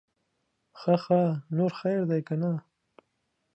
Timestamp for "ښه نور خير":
1.03-2.01